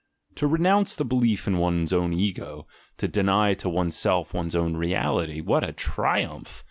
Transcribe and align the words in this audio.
To 0.37 0.47
renounce 0.47 0.95
the 0.95 1.05
belief 1.05 1.45
in 1.45 1.59
one's 1.59 1.93
own 1.93 2.11
ego, 2.11 2.65
to 2.97 3.07
deny 3.07 3.53
to 3.53 3.69
one's 3.69 3.95
self 3.95 4.33
one's 4.33 4.55
own 4.55 4.75
"reality"— 4.75 5.41
what 5.41 5.63
a 5.63 5.73
triumph! 5.73 6.59